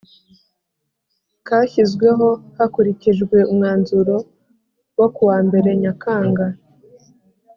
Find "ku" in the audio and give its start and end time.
5.15-5.21